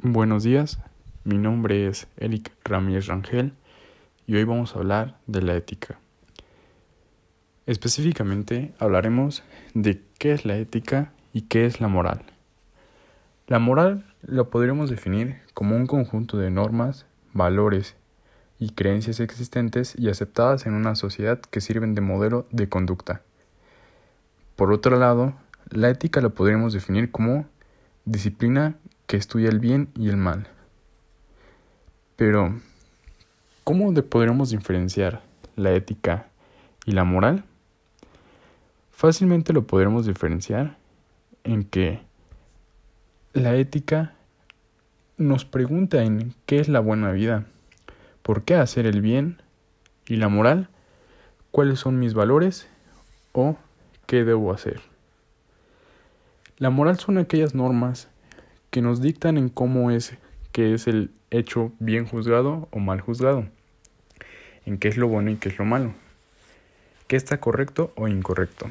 [0.00, 0.78] Buenos días,
[1.24, 3.52] mi nombre es Eric Ramírez Rangel
[4.28, 5.98] y hoy vamos a hablar de la ética.
[7.66, 9.42] Específicamente hablaremos
[9.74, 12.22] de qué es la ética y qué es la moral.
[13.48, 17.96] La moral lo podríamos definir como un conjunto de normas, valores
[18.60, 23.22] y creencias existentes y aceptadas en una sociedad que sirven de modelo de conducta.
[24.54, 25.34] Por otro lado,
[25.70, 27.46] la ética lo podríamos definir como
[28.04, 28.76] disciplina
[29.08, 30.46] que estudia el bien y el mal.
[32.14, 32.60] Pero,
[33.64, 35.22] ¿cómo podremos diferenciar
[35.56, 36.28] la ética
[36.84, 37.44] y la moral?
[38.92, 40.76] Fácilmente lo podremos diferenciar
[41.42, 42.00] en que
[43.32, 44.12] la ética
[45.16, 47.46] nos pregunta en qué es la buena vida,
[48.22, 49.40] por qué hacer el bien
[50.06, 50.68] y la moral,
[51.50, 52.68] cuáles son mis valores
[53.32, 53.56] o
[54.06, 54.82] qué debo hacer.
[56.58, 58.08] La moral son aquellas normas
[58.70, 60.14] que nos dictan en cómo es
[60.52, 63.46] que es el hecho bien juzgado o mal juzgado,
[64.66, 65.94] en qué es lo bueno y qué es lo malo,
[67.06, 68.70] qué está correcto o incorrecto.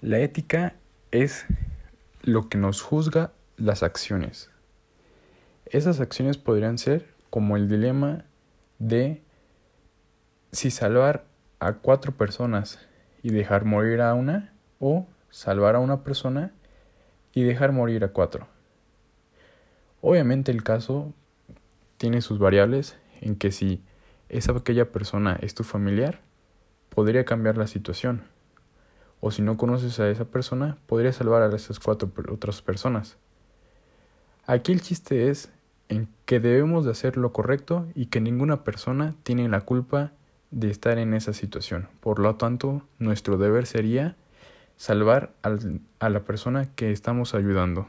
[0.00, 0.74] La ética
[1.10, 1.46] es
[2.22, 4.50] lo que nos juzga las acciones.
[5.66, 8.24] Esas acciones podrían ser como el dilema
[8.78, 9.22] de
[10.50, 11.24] si salvar
[11.60, 12.78] a cuatro personas
[13.22, 16.52] y dejar morir a una o salvar a una persona
[17.32, 18.46] y dejar morir a cuatro.
[20.00, 21.12] Obviamente el caso
[21.96, 23.82] tiene sus variables en que si
[24.28, 26.20] esa aquella persona es tu familiar,
[26.88, 28.22] podría cambiar la situación.
[29.20, 33.16] O si no conoces a esa persona, podría salvar a esas cuatro otras personas.
[34.46, 35.52] Aquí el chiste es
[35.88, 40.10] en que debemos de hacer lo correcto y que ninguna persona tiene la culpa
[40.50, 41.88] de estar en esa situación.
[42.00, 44.16] Por lo tanto, nuestro deber sería
[44.76, 47.86] salvar a la persona que estamos ayudando.